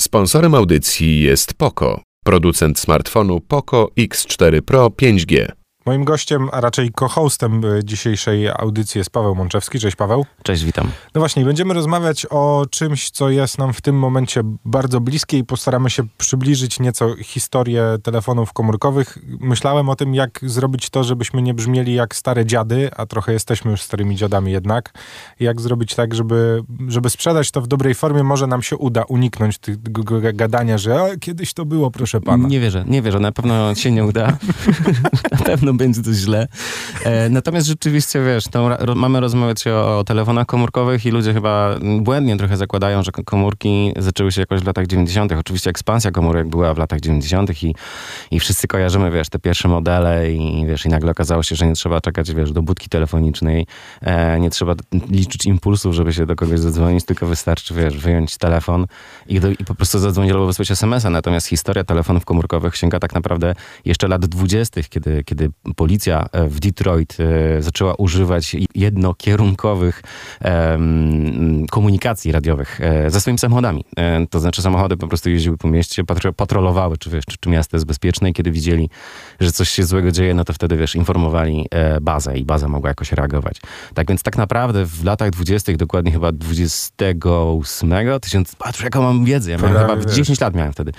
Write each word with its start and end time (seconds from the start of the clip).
Sponsorem 0.00 0.54
audycji 0.54 1.20
jest 1.20 1.54
Poco, 1.54 2.00
producent 2.24 2.78
smartfonu 2.78 3.40
Poco 3.40 3.88
X4 3.98 4.60
Pro 4.60 4.86
5G. 4.86 5.59
Moim 5.90 6.04
gościem, 6.04 6.48
a 6.52 6.60
raczej 6.60 6.90
co-hostem 6.98 7.64
y, 7.64 7.84
dzisiejszej 7.84 8.48
audycji 8.48 8.98
jest 8.98 9.10
Paweł 9.10 9.34
Mączewski. 9.34 9.78
Cześć 9.78 9.96
Paweł. 9.96 10.26
Cześć, 10.42 10.64
witam. 10.64 10.90
No 11.14 11.20
właśnie, 11.20 11.44
będziemy 11.44 11.74
rozmawiać 11.74 12.26
o 12.30 12.66
czymś, 12.70 13.10
co 13.10 13.30
jest 13.30 13.58
nam 13.58 13.72
w 13.72 13.80
tym 13.80 13.98
momencie 13.98 14.40
bardzo 14.64 15.00
bliskie 15.00 15.38
i 15.38 15.44
postaramy 15.44 15.90
się 15.90 16.02
przybliżyć 16.18 16.80
nieco 16.80 17.16
historię 17.16 17.84
telefonów 18.02 18.52
komórkowych. 18.52 19.18
Myślałem 19.40 19.88
o 19.88 19.96
tym, 19.96 20.14
jak 20.14 20.40
zrobić 20.42 20.90
to, 20.90 21.04
żebyśmy 21.04 21.42
nie 21.42 21.54
brzmieli 21.54 21.94
jak 21.94 22.14
stare 22.14 22.46
dziady, 22.46 22.90
a 22.96 23.06
trochę 23.06 23.32
jesteśmy 23.32 23.70
już 23.70 23.82
starymi 23.82 24.16
dziadami 24.16 24.52
jednak. 24.52 24.92
Jak 25.40 25.60
zrobić 25.60 25.94
tak, 25.94 26.14
żeby, 26.14 26.62
żeby 26.88 27.10
sprzedać 27.10 27.50
to 27.50 27.60
w 27.60 27.66
dobrej 27.66 27.94
formie, 27.94 28.22
może 28.22 28.46
nam 28.46 28.62
się 28.62 28.76
uda 28.76 29.02
uniknąć 29.02 29.58
tego 29.58 30.20
gadania, 30.34 30.78
że 30.78 31.10
kiedyś 31.20 31.54
to 31.54 31.64
było, 31.64 31.90
proszę 31.90 32.20
pana. 32.20 32.48
Nie 32.48 32.60
wierzę, 32.60 32.84
nie 32.86 33.02
wierzę, 33.02 33.20
na 33.20 33.32
pewno 33.32 33.74
się 33.74 33.90
nie 33.90 34.04
uda. 34.04 34.38
na 35.32 35.38
pewno 35.38 35.72
będzie 35.80 36.02
to 36.02 36.12
źle. 36.12 36.48
E, 37.04 37.28
natomiast 37.28 37.66
rzeczywiście, 37.66 38.24
wiesz, 38.24 38.44
ro, 38.78 38.94
mamy 38.94 39.20
rozmawiać 39.20 39.66
o, 39.66 39.98
o, 39.98 40.04
telefonach 40.04 40.46
komórkowych 40.46 41.06
i 41.06 41.10
ludzie 41.10 41.34
chyba 41.34 41.74
błędnie 42.00 42.36
trochę 42.36 42.56
zakładają, 42.56 43.02
że 43.02 43.12
komórki 43.12 43.92
zaczęły 43.98 44.32
się 44.32 44.40
jakoś 44.40 44.60
w 44.60 44.66
latach 44.66 44.86
90. 44.86 45.32
Oczywiście 45.32 45.70
ekspansja 45.70 46.10
komórek 46.10 46.48
była 46.48 46.74
w 46.74 46.78
latach 46.78 47.00
90. 47.00 47.62
i, 47.62 47.74
i 48.30 48.40
wszyscy 48.40 48.68
kojarzymy, 48.68 49.10
wiesz, 49.10 49.28
te 49.28 49.38
pierwsze 49.38 49.68
modele 49.68 50.32
i 50.32 50.66
wiesz, 50.66 50.86
i 50.86 50.88
nagle 50.88 51.10
okazało 51.10 51.42
się, 51.42 51.56
że 51.56 51.66
nie 51.66 51.74
trzeba 51.74 52.00
czekać, 52.00 52.34
wiesz, 52.34 52.52
do 52.52 52.62
budki 52.62 52.88
telefonicznej, 52.88 53.66
e, 54.00 54.40
nie 54.40 54.50
trzeba 54.50 54.74
liczyć 55.10 55.46
impulsów, 55.46 55.94
żeby 55.94 56.12
się 56.12 56.26
do 56.26 56.36
kogoś 56.36 56.60
zadzwonić, 56.60 57.04
tylko 57.04 57.26
wystarczy, 57.26 57.74
wiesz, 57.74 57.98
wyjąć 57.98 58.36
telefon 58.36 58.86
i, 59.26 59.40
do, 59.40 59.50
i 59.50 59.64
po 59.64 59.74
prostu 59.74 59.98
zadzwonić 59.98 60.32
albo 60.32 60.46
wysłać 60.46 60.70
SMS-a. 60.70 61.10
Natomiast 61.10 61.46
historia 61.46 61.84
telefonów 61.84 62.24
komórkowych 62.24 62.76
sięga 62.76 62.98
tak 62.98 63.14
naprawdę 63.14 63.54
jeszcze 63.84 64.08
lat 64.08 64.26
20., 64.26 64.80
kiedy, 64.90 65.24
kiedy 65.24 65.50
policja 65.76 66.26
e, 66.32 66.48
w 66.48 66.60
Detroit 66.60 67.16
e, 67.20 67.62
zaczęła 67.62 67.94
używać 67.94 68.56
jednokierunkowych 68.74 70.02
komunikacji 71.70 72.32
radiowych 72.32 72.80
e, 72.80 73.10
ze 73.10 73.20
swoimi 73.20 73.38
samochodami. 73.38 73.84
To 74.30 74.40
znaczy 74.40 74.62
samochody 74.62 74.96
po 74.96 75.08
prostu 75.08 75.30
jeździły 75.30 75.56
po 75.56 75.68
mieście, 75.68 76.02
patrolowały, 76.36 76.98
czy, 76.98 77.10
wiesz, 77.10 77.24
czy, 77.24 77.36
czy 77.40 77.48
miasto 77.48 77.76
jest 77.76 77.86
bezpieczne 77.86 78.30
i 78.30 78.32
kiedy 78.32 78.50
widzieli, 78.50 78.90
że 79.40 79.52
coś 79.52 79.68
się 79.68 79.84
złego 79.84 80.10
dzieje, 80.10 80.34
no 80.34 80.44
to 80.44 80.52
wtedy, 80.52 80.76
wiesz, 80.76 80.94
informowali 80.94 81.68
bazę 82.00 82.38
i 82.38 82.44
baza 82.44 82.68
mogła 82.68 82.90
jakoś 82.90 83.12
reagować. 83.12 83.56
Tak 83.94 84.08
więc 84.08 84.22
tak 84.22 84.38
naprawdę 84.38 84.84
w 84.84 85.04
latach 85.04 85.30
20., 85.30 85.72
dokładnie 85.72 86.12
chyba 86.12 86.32
28, 86.32 87.92
tysiąc, 88.20 88.54
patrz 88.54 88.82
jaką 88.82 89.02
mam 89.02 89.24
wiedzę, 89.24 89.50
ja 89.50 89.58
miałem 89.58 89.76
chyba 89.76 90.12
10 90.12 90.40
lat 90.40 90.54
miałem 90.54 90.72
wtedy, 90.72 90.92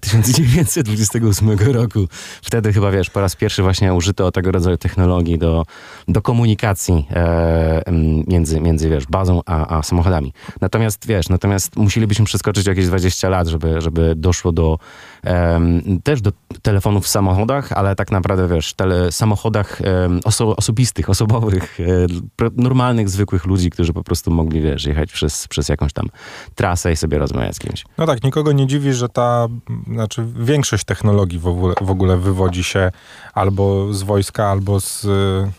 1928 0.00 1.58
roku. 1.58 2.08
Wtedy 2.42 2.72
chyba, 2.72 2.90
wiesz, 2.90 3.10
po 3.10 3.20
raz 3.20 3.36
pierwszy 3.36 3.62
właśnie 3.62 3.94
użyto 3.98 4.32
tego 4.32 4.52
rodzaju 4.52 4.76
technologii 4.76 5.38
do, 5.38 5.64
do 6.08 6.22
komunikacji 6.22 7.06
e, 7.10 7.82
między, 8.26 8.60
między 8.60 8.90
wiesz, 8.90 9.06
bazą 9.06 9.40
a, 9.46 9.78
a 9.78 9.82
samochodami. 9.82 10.32
Natomiast 10.60 11.06
wiesz, 11.06 11.28
natomiast 11.28 11.76
musielibyśmy 11.76 12.24
przeskoczyć 12.24 12.66
jakieś 12.66 12.86
20 12.86 13.28
lat, 13.28 13.48
żeby, 13.48 13.80
żeby 13.80 14.14
doszło 14.16 14.52
do 14.52 14.78
e, 15.24 15.60
też 16.04 16.20
do 16.20 16.32
telefonów 16.62 17.04
w 17.04 17.08
samochodach, 17.08 17.72
ale 17.72 17.96
tak 17.96 18.10
naprawdę 18.10 18.48
wiesz, 18.48 18.74
tele, 18.74 19.12
samochodach 19.12 19.80
e, 19.80 20.08
oso, 20.24 20.56
osobistych, 20.56 21.10
osobowych, 21.10 21.78
e, 21.80 22.50
normalnych, 22.56 23.08
zwykłych 23.08 23.46
ludzi, 23.46 23.70
którzy 23.70 23.92
po 23.92 24.04
prostu 24.04 24.30
mogli 24.30 24.60
wiesz, 24.60 24.86
jechać 24.86 25.12
przez, 25.12 25.48
przez 25.48 25.68
jakąś 25.68 25.92
tam 25.92 26.06
trasę 26.54 26.92
i 26.92 26.96
sobie 26.96 27.18
rozmawiać 27.18 27.56
z 27.56 27.58
kimś. 27.58 27.84
No 27.98 28.06
tak, 28.06 28.22
nikogo 28.22 28.52
nie 28.52 28.66
dziwi, 28.66 28.92
że 28.92 29.08
ta, 29.08 29.46
znaczy 29.92 30.26
większość 30.36 30.84
technologii 30.84 31.38
w 31.38 31.46
ogóle, 31.46 31.74
w 31.80 31.90
ogóle 31.90 32.16
wywodzi 32.16 32.64
się 32.64 32.90
albo 33.34 33.87
z 33.90 34.02
wojska, 34.02 34.46
albo 34.46 34.80
z, 34.80 35.06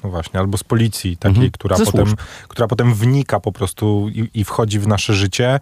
no 0.04 0.10
właśnie, 0.10 0.40
albo 0.40 0.58
z 0.58 0.64
policji 0.64 1.18
takiej, 1.18 1.36
mhm. 1.36 1.52
która, 1.52 1.78
potem, 1.86 2.16
która 2.48 2.68
potem 2.68 2.94
wnika 2.94 3.40
po 3.40 3.52
prostu 3.52 4.10
i, 4.10 4.30
i, 4.34 4.44
wchodzi 4.44 4.80
w 4.80 4.88
nasze 4.88 5.14
życie. 5.14 5.60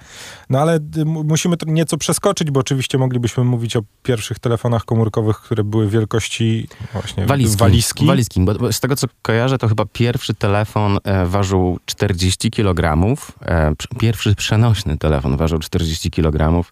No 0.49 0.59
ale 0.59 0.79
musimy 1.05 1.57
to 1.57 1.65
nieco 1.65 1.97
przeskoczyć, 1.97 2.51
bo 2.51 2.59
oczywiście 2.59 2.97
moglibyśmy 2.97 3.43
mówić 3.43 3.75
o 3.75 3.81
pierwszych 4.03 4.39
telefonach 4.39 4.85
komórkowych, 4.85 5.37
które 5.37 5.63
były 5.63 5.89
wielkości 5.89 6.67
właśnie 6.93 7.25
walizki. 7.25 7.57
Walizki, 7.57 8.05
walizki 8.05 8.41
bo, 8.41 8.53
bo 8.53 8.73
z 8.73 8.79
tego 8.79 8.95
co 8.95 9.07
kojarzę, 9.21 9.57
to 9.57 9.67
chyba 9.67 9.85
pierwszy 9.85 10.33
telefon 10.33 10.97
e, 11.03 11.25
ważył 11.25 11.79
40 11.85 12.51
kg. 12.51 13.05
E, 13.41 13.73
pierwszy 13.99 14.35
przenośny 14.35 14.97
telefon 14.97 15.37
ważył 15.37 15.59
40 15.59 16.11
kg. 16.11 16.63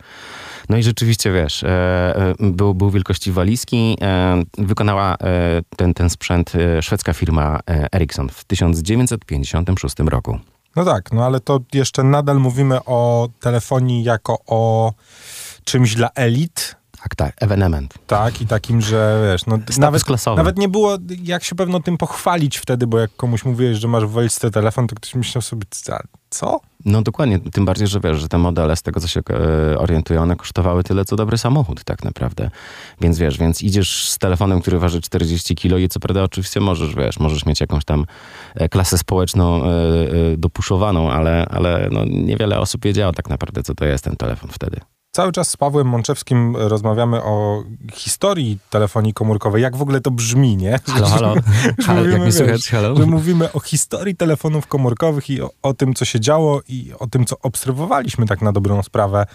No 0.70 0.78
i 0.78 0.84
rzeczywiście, 0.84 1.32
wiesz, 1.32 1.64
e, 1.64 1.68
e, 1.70 2.36
był, 2.40 2.74
był 2.74 2.92
wielkości 2.92 3.32
walizki. 3.32 3.98
E, 4.02 4.44
wykonała 4.58 5.18
ten, 5.78 5.94
ten 5.94 6.10
sprzęt 6.10 6.52
szwedzka 6.82 7.14
firma 7.14 7.60
Ericsson 7.96 8.30
w 8.30 8.44
1956 8.44 9.96
roku. 10.00 10.40
No 10.76 10.86
tak, 10.86 11.12
no 11.12 11.26
ale 11.26 11.40
to 11.40 11.60
jeszcze 11.74 12.04
nadal 12.04 12.40
mówimy 12.40 12.80
o 12.86 13.30
telefonii 13.40 14.04
jako 14.04 14.40
o 14.48 14.94
czymś 15.64 15.96
dla 15.96 16.10
elit, 16.16 16.76
tak, 17.06 17.16
tak, 17.16 17.44
ewenement. 17.44 17.94
Tak, 18.08 18.42
i 18.42 18.48
takim, 18.48 18.82
że 18.82 19.30
wiesz, 19.32 19.46
no, 19.46 19.60
nawet, 19.78 20.04
klasowy. 20.04 20.38
nawet 20.38 20.58
nie 20.58 20.70
było 20.70 20.98
jak 21.24 21.44
się 21.44 21.56
pewno 21.56 21.80
tym 21.80 21.98
pochwalić 21.98 22.58
wtedy, 22.58 22.88
bo 22.88 23.00
jak 23.00 23.16
komuś 23.16 23.46
mówiłeś, 23.46 23.78
że 23.78 23.88
masz 23.88 24.06
w 24.06 24.12
walizce 24.12 24.52
telefon, 24.52 24.88
to 24.88 24.96
ktoś 24.96 25.16
myślał 25.16 25.42
sobie, 25.42 25.66
co? 26.30 26.60
No 26.86 27.02
dokładnie, 27.02 27.40
tym 27.40 27.66
bardziej, 27.66 27.88
że 27.88 28.00
wiesz, 28.00 28.20
że 28.20 28.28
te 28.28 28.38
modele, 28.38 28.76
z 28.76 28.82
tego 28.82 29.00
co 29.00 29.08
się 29.08 29.22
e, 29.30 29.78
orientują, 29.78 30.22
one 30.22 30.36
kosztowały 30.36 30.84
tyle, 30.84 31.06
co 31.06 31.16
dobry 31.16 31.38
samochód 31.38 31.84
tak 31.84 32.04
naprawdę. 32.04 32.50
Więc 33.02 33.18
wiesz, 33.18 33.38
więc 33.38 33.62
idziesz 33.62 34.10
z 34.10 34.18
telefonem, 34.18 34.62
który 34.62 34.80
waży 34.80 35.02
40 35.02 35.56
kilo 35.56 35.78
i 35.78 35.90
co 35.90 36.00
prawda 36.00 36.24
oczywiście 36.24 36.60
możesz, 36.60 36.96
wiesz, 36.96 37.20
możesz 37.20 37.46
mieć 37.46 37.62
jakąś 37.62 37.86
tam 37.86 38.06
e, 38.56 38.70
klasę 38.70 38.98
społeczną 38.98 39.64
e, 39.64 39.68
dopuszowaną, 40.38 41.12
ale, 41.12 41.46
ale 41.50 41.90
no, 41.92 42.06
niewiele 42.06 42.60
osób 42.60 42.84
wiedziało 42.84 43.14
tak 43.14 43.30
naprawdę, 43.30 43.64
co 43.64 43.76
to 43.76 43.86
jest 43.86 44.04
ten 44.04 44.16
telefon 44.16 44.50
wtedy. 44.54 44.80
Cały 45.16 45.32
czas 45.32 45.50
z 45.50 45.58
Pawłem 45.58 45.88
Mączewskim 45.88 46.56
rozmawiamy 46.56 47.24
o 47.24 47.64
historii 47.94 48.60
telefonii 48.70 49.14
komórkowej. 49.14 49.64
Jak 49.64 49.76
w 49.76 49.82
ogóle 49.82 50.02
to 50.02 50.12
brzmi, 50.12 50.58
nie? 50.58 50.80
Halo, 50.88 51.08
halo. 51.08 51.36
halo 51.86 52.00
mówimy, 52.00 52.18
jak 52.18 52.26
mi 52.26 52.32
słychać? 52.32 52.70
Halo? 52.70 52.96
Że 52.96 53.06
mówimy 53.06 53.52
o 53.52 53.60
historii 53.60 54.16
telefonów 54.16 54.68
komórkowych 54.68 55.30
i 55.30 55.42
o, 55.42 55.52
o, 55.62 55.74
tym, 55.74 55.94
co 55.94 56.06
się 56.06 56.20
działo 56.20 56.62
i 56.68 56.92
o 57.00 57.08
tym, 57.08 57.26
co 57.26 57.36
obserwowaliśmy 57.42 58.26
tak 58.26 58.42
na 58.42 58.52
dobrą 58.52 58.84
sprawę 58.84 59.26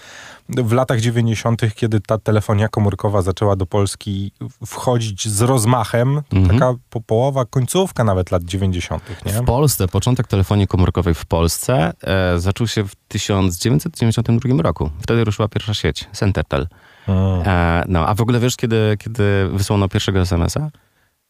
w 0.57 0.73
latach 0.73 1.01
90., 1.01 1.63
kiedy 1.75 2.01
ta 2.01 2.19
telefonia 2.19 2.69
komórkowa 2.69 3.23
zaczęła 3.23 3.57
do 3.57 3.67
Polski 3.67 4.33
wchodzić 4.67 5.29
z 5.29 5.41
rozmachem. 5.41 6.23
Mhm. 6.33 6.49
Taka 6.49 6.75
po, 6.91 7.01
połowa, 7.01 7.45
końcówka 7.45 8.05
nawet 8.05 8.31
lat 8.31 8.45
90., 8.45 9.03
nie? 9.27 9.33
W 9.33 9.45
Polsce, 9.45 9.89
początek 9.89 10.27
telefonii 10.27 10.67
komórkowej 10.67 11.15
w 11.15 11.27
Polsce 11.27 11.93
e, 12.03 12.39
zaczął 12.41 12.67
się 12.67 12.85
w 12.85 12.95
1992 13.09 14.63
roku. 14.63 14.91
Wtedy 15.01 15.25
ruszyła 15.25 15.49
pierwsza 15.49 15.75
sieć, 15.75 16.09
Centertel. 16.13 16.67
E, 17.09 17.85
no, 17.89 18.07
a 18.07 18.15
w 18.15 18.21
ogóle 18.21 18.41
wiesz, 18.41 18.57
kiedy, 18.57 18.97
kiedy 18.99 19.49
wysłano 19.53 19.89
pierwszego 19.89 20.21
SMS-a? 20.21 20.71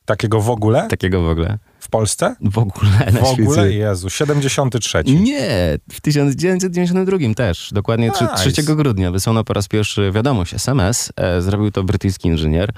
Takiego 0.04 0.40
w 0.40 0.50
ogóle? 0.50 0.88
Takiego 0.88 1.22
w 1.22 1.28
ogóle. 1.28 1.58
W 1.80 1.88
Polsce? 1.88 2.36
W 2.40 2.58
ogóle 2.58 2.90
na 3.12 3.20
W 3.20 3.24
ogóle? 3.24 3.62
Świecie. 3.62 3.78
Jezu, 3.78 4.10
73. 4.10 5.02
Nie, 5.04 5.78
w 5.92 6.00
1992 6.00 7.18
też. 7.36 7.70
Dokładnie 7.72 8.06
nice. 8.06 8.28
3, 8.36 8.52
3 8.52 8.62
grudnia 8.76 9.10
wysłano 9.10 9.44
po 9.44 9.52
raz 9.52 9.68
pierwszy 9.68 10.12
wiadomość, 10.12 10.54
SMS. 10.54 11.12
E, 11.16 11.42
zrobił 11.42 11.70
to 11.70 11.82
brytyjski 11.82 12.28
inżynier. 12.28 12.72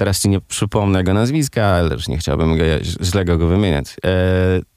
Teraz 0.00 0.20
ci 0.20 0.28
nie 0.28 0.40
przypomnę 0.40 0.98
jego 0.98 1.14
nazwiska, 1.14 1.66
ale 1.66 1.90
też 1.90 2.08
nie 2.08 2.18
chciałbym 2.18 2.58
go, 2.58 2.64
źle 3.02 3.24
go 3.24 3.46
wymieniać. 3.46 3.96
E, 4.04 4.10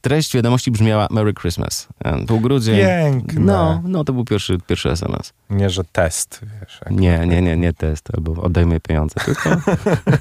treść 0.02 0.36
wiadomości 0.36 0.72
brzmiała 0.72 1.08
Merry 1.12 1.34
Christmas. 1.34 1.88
E, 2.06 2.26
był 2.26 2.40
grudzień. 2.40 2.78
Piękne. 2.78 3.42
No, 3.42 3.82
no 3.86 4.04
to 4.04 4.14
był 4.14 4.26
pierwszy, 4.26 4.58
pierwszy 4.68 4.90
SMS. 4.90 5.34
Nie, 5.50 5.70
że 5.70 5.84
test. 5.92 6.42
Wiesz, 6.62 6.80
nie, 6.92 7.28
nie, 7.28 7.42
nie, 7.42 7.58
nie 7.58 7.74
test, 7.74 8.10
albo 8.14 8.42
oddajmy 8.42 8.80
pieniądze, 8.80 9.16
tylko, 9.26 9.50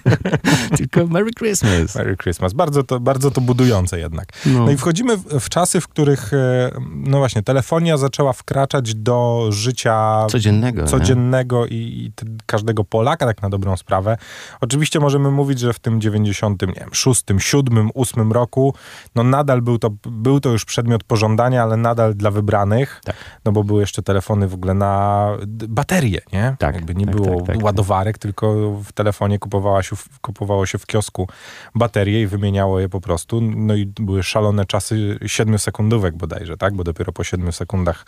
tylko 0.78 1.06
Merry 1.06 1.30
Christmas. 1.38 1.94
Merry 1.94 2.16
Christmas. 2.16 2.52
Bardzo 2.52 2.82
to, 2.82 3.00
bardzo 3.00 3.30
to 3.30 3.40
budujące 3.40 3.98
jednak. 3.98 4.28
No, 4.46 4.64
no 4.64 4.70
i 4.70 4.76
wchodzimy 4.76 5.16
w, 5.16 5.40
w, 5.40 5.48
czasy, 5.48 5.80
w 5.80 5.88
których 5.88 6.32
e, 6.32 6.70
no 6.94 7.18
właśnie, 7.18 7.42
telefonia 7.42 7.96
zaczęła 7.96 8.32
wkraczać 8.32 8.94
do 8.94 9.48
życia 9.50 10.26
codziennego, 10.30 10.84
codziennego 10.84 11.66
i, 11.66 11.74
i 11.74 12.12
każdego 12.46 12.84
Polaka, 12.84 13.26
tak 13.26 13.42
na 13.42 13.50
dobrą 13.50 13.76
sprawę. 13.76 14.16
Oczywiście 14.60 14.91
Oczywiście 14.92 15.04
możemy 15.04 15.30
mówić, 15.30 15.58
że 15.58 15.72
w 15.72 15.78
tym 15.78 16.00
96, 16.00 17.24
7, 17.38 17.90
8 17.94 18.32
roku, 18.32 18.74
no 19.14 19.22
nadal 19.22 19.62
był 19.62 19.78
to, 19.78 19.90
był 20.06 20.40
to 20.40 20.48
już 20.48 20.64
przedmiot 20.64 21.04
pożądania, 21.04 21.62
ale 21.62 21.76
nadal 21.76 22.14
dla 22.14 22.30
wybranych, 22.30 23.00
tak. 23.04 23.16
no 23.44 23.52
bo 23.52 23.64
były 23.64 23.80
jeszcze 23.80 24.02
telefony 24.02 24.48
w 24.48 24.54
ogóle 24.54 24.74
na 24.74 25.26
baterie, 25.46 26.20
nie? 26.32 26.56
Tak. 26.58 26.74
Jakby 26.74 26.94
nie 26.94 27.06
tak, 27.06 27.16
było 27.16 27.36
tak, 27.36 27.46
tak, 27.46 27.64
ładowarek, 27.64 28.18
tylko 28.18 28.72
w 28.84 28.92
telefonie 28.92 29.38
kupowało 29.38 29.82
się, 29.82 29.96
kupowało 30.20 30.66
się 30.66 30.78
w 30.78 30.86
kiosku 30.86 31.28
baterie 31.74 32.22
i 32.22 32.26
wymieniało 32.26 32.80
je 32.80 32.88
po 32.88 33.00
prostu. 33.00 33.40
No 33.40 33.74
i 33.74 33.86
były 33.86 34.22
szalone 34.22 34.64
czasy 34.64 35.18
7 35.26 35.58
sekundówek 35.58 36.16
bodajże, 36.16 36.56
tak? 36.56 36.74
Bo 36.74 36.84
dopiero 36.84 37.12
po 37.12 37.24
7 37.24 37.52
sekundach 37.52 38.06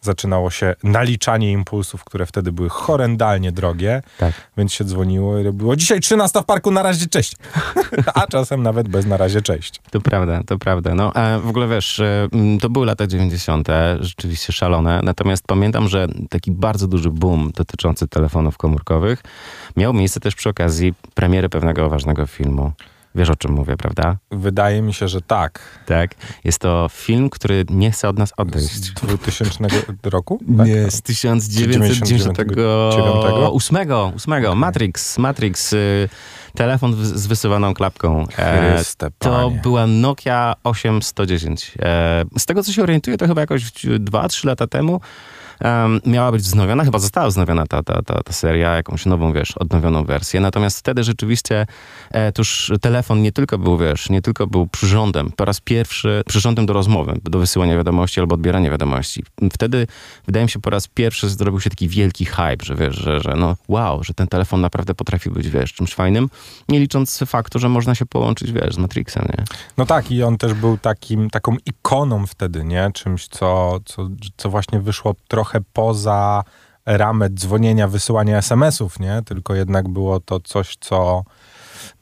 zaczynało 0.00 0.50
się 0.50 0.74
naliczanie 0.82 1.52
impulsów, 1.52 2.04
które 2.04 2.26
wtedy 2.26 2.52
były 2.52 2.68
horrendalnie 2.68 3.52
drogie. 3.52 4.02
Tak. 4.18 4.32
Więc 4.56 4.72
się 4.72 4.84
dzwoniło 4.84 5.38
i 5.38 5.42
robiło 5.42 5.76
dzisiaj 5.76 6.00
13 6.16 6.40
w 6.40 6.44
parku, 6.44 6.70
na 6.70 6.82
razie 6.82 7.06
cześć. 7.06 7.36
A 8.14 8.26
czasem 8.26 8.62
nawet 8.62 8.88
bez 8.88 9.06
na 9.06 9.16
razie 9.16 9.42
cześć. 9.42 9.80
To 9.90 10.00
prawda, 10.00 10.42
to 10.46 10.58
prawda. 10.58 10.94
No, 10.94 11.12
a 11.14 11.38
w 11.38 11.48
ogóle 11.48 11.68
wiesz, 11.68 12.00
e, 12.00 12.28
to 12.60 12.70
były 12.70 12.86
lata 12.86 13.06
90., 13.06 13.68
rzeczywiście 14.00 14.52
szalone. 14.52 15.00
Natomiast 15.02 15.44
pamiętam, 15.46 15.88
że 15.88 16.06
taki 16.30 16.50
bardzo 16.52 16.88
duży 16.88 17.10
boom 17.10 17.50
dotyczący 17.54 18.08
telefonów 18.08 18.58
komórkowych 18.58 19.22
miał 19.76 19.92
miejsce 19.94 20.20
też 20.20 20.34
przy 20.34 20.48
okazji 20.48 20.94
premiery 21.14 21.48
pewnego 21.48 21.88
ważnego 21.88 22.26
filmu. 22.26 22.72
Wiesz 23.16 23.30
o 23.30 23.36
czym 23.36 23.52
mówię, 23.52 23.76
prawda? 23.76 24.16
Wydaje 24.30 24.82
mi 24.82 24.94
się, 24.94 25.08
że 25.08 25.20
tak. 25.22 25.60
Tak. 25.86 26.14
Jest 26.44 26.58
to 26.58 26.88
film, 26.92 27.30
który 27.30 27.64
nie 27.70 27.90
chce 27.90 28.08
od 28.08 28.18
nas 28.18 28.32
odejść. 28.36 28.72
Z 28.74 28.92
2000 28.92 29.64
roku? 30.10 30.40
Tak? 30.58 30.66
Nie, 30.66 30.90
z 30.90 31.02
1998. 31.02 32.34
8. 34.16 34.56
Matrix, 34.58 35.18
Matrix. 35.18 35.72
y, 35.72 36.08
Telefon 36.54 36.94
w- 36.94 37.18
z 37.18 37.26
wysuwaną 37.26 37.74
klapką. 37.74 38.26
E, 38.38 38.82
to 39.18 39.50
była 39.62 39.86
Nokia 39.86 40.54
8110. 40.64 41.72
E, 41.82 42.24
z 42.38 42.46
tego, 42.46 42.62
co 42.62 42.72
się 42.72 42.82
orientuję, 42.82 43.16
to 43.16 43.26
chyba 43.26 43.40
jakoś 43.40 43.62
2-3 43.64 44.46
lata 44.46 44.66
temu 44.66 45.00
em, 45.60 46.00
miała 46.06 46.32
być 46.32 46.42
wznowiona, 46.42 46.84
chyba 46.84 46.98
została 46.98 47.28
wznowiona 47.28 47.66
ta, 47.66 47.82
ta, 47.82 48.02
ta, 48.02 48.22
ta 48.22 48.32
seria, 48.32 48.76
jakąś 48.76 49.06
nową, 49.06 49.32
wiesz, 49.32 49.52
odnowioną 49.56 50.04
wersję. 50.04 50.40
Natomiast 50.40 50.78
wtedy 50.78 51.04
rzeczywiście 51.04 51.66
e, 52.10 52.32
tuż 52.32 52.72
telefon 52.80 53.22
nie 53.22 53.32
tylko 53.32 53.58
był, 53.58 53.78
wiesz, 53.78 54.10
nie 54.10 54.22
tylko 54.22 54.46
był 54.46 54.66
przyrządem, 54.66 55.32
po 55.36 55.44
raz 55.44 55.60
pierwszy 55.60 56.22
przyrządem 56.26 56.66
do 56.66 56.72
rozmowy, 56.72 57.20
do 57.24 57.38
wysyłania 57.38 57.76
wiadomości 57.76 58.20
albo 58.20 58.34
odbierania 58.34 58.70
wiadomości. 58.70 59.24
Wtedy, 59.52 59.86
wydaje 60.26 60.44
mi 60.44 60.50
się, 60.50 60.60
po 60.60 60.70
raz 60.70 60.88
pierwszy 60.88 61.28
zrobił 61.28 61.60
się 61.60 61.70
taki 61.70 61.88
wielki 61.88 62.24
hype, 62.24 62.64
że 62.64 62.74
wiesz, 62.74 62.96
że, 62.96 63.20
że 63.20 63.34
no 63.36 63.56
wow, 63.68 64.04
że 64.04 64.14
ten 64.14 64.28
telefon 64.28 64.60
naprawdę 64.60 64.94
potrafi 64.94 65.30
być, 65.30 65.48
wiesz, 65.48 65.72
czymś 65.72 65.94
fajnym, 65.94 66.28
nie 66.68 66.80
licząc 66.80 67.18
faktu, 67.26 67.58
że 67.58 67.68
można 67.68 67.94
się 67.94 68.06
połączyć, 68.06 68.52
wiesz, 68.52 68.74
z 68.74 68.78
Matrixem, 68.78 69.24
nie? 69.38 69.44
No 69.76 69.86
tak, 69.86 70.10
i 70.10 70.22
on 70.22 70.38
też 70.38 70.54
był 70.54 70.78
takim, 70.78 71.30
taką 71.30 71.56
ikoną 71.66 72.26
wtedy, 72.26 72.64
nie? 72.64 72.90
Czymś, 72.94 73.28
co, 73.28 73.80
co, 73.84 74.08
co 74.36 74.50
właśnie 74.50 74.80
wyszło 74.80 75.14
trochę 75.28 75.45
poza 75.72 76.44
ramę 76.86 77.30
dzwonienia, 77.30 77.88
wysyłania 77.88 78.38
SMS-ów, 78.38 79.00
nie? 79.00 79.22
Tylko 79.26 79.54
jednak 79.54 79.88
było 79.88 80.20
to 80.20 80.40
coś, 80.40 80.76
co 80.80 81.24